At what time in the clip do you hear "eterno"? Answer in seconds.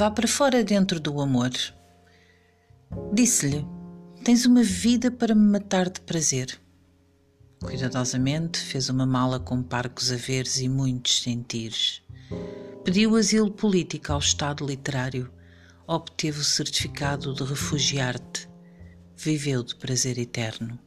20.16-20.78